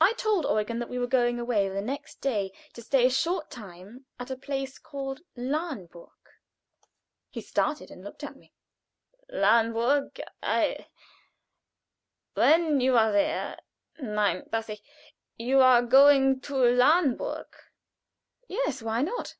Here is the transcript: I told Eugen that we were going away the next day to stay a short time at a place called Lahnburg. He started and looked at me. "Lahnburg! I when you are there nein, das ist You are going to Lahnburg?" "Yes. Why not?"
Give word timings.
I 0.00 0.12
told 0.12 0.44
Eugen 0.44 0.78
that 0.78 0.88
we 0.88 1.00
were 1.00 1.08
going 1.08 1.40
away 1.40 1.68
the 1.68 1.82
next 1.82 2.20
day 2.20 2.52
to 2.74 2.80
stay 2.80 3.06
a 3.06 3.10
short 3.10 3.50
time 3.50 4.06
at 4.16 4.30
a 4.30 4.36
place 4.36 4.78
called 4.78 5.22
Lahnburg. 5.36 6.12
He 7.28 7.40
started 7.40 7.90
and 7.90 8.04
looked 8.04 8.22
at 8.22 8.36
me. 8.36 8.54
"Lahnburg! 9.28 10.20
I 10.44 10.86
when 12.34 12.80
you 12.80 12.96
are 12.96 13.10
there 13.10 13.58
nein, 13.98 14.48
das 14.52 14.68
ist 14.70 14.82
You 15.36 15.58
are 15.60 15.82
going 15.82 16.40
to 16.42 16.54
Lahnburg?" 16.54 17.48
"Yes. 18.46 18.80
Why 18.80 19.02
not?" 19.02 19.34